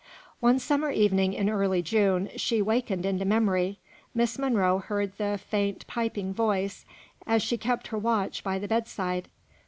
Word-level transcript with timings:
One 0.39 0.57
summer 0.57 0.89
evening 0.89 1.33
in 1.35 1.47
early 1.47 1.83
June 1.83 2.31
she 2.35 2.59
wakened 2.59 3.05
into 3.05 3.23
memory, 3.23 3.77
Miss 4.15 4.39
Monro 4.39 4.79
heard 4.79 5.15
the 5.19 5.37
faint 5.37 5.85
piping 5.85 6.33
voice, 6.33 6.85
as 7.27 7.43
she 7.43 7.55
kept 7.55 7.89
her 7.89 7.99
watch 7.99 8.43
by 8.43 8.57
the 8.57 8.67
bedside. 8.67 9.27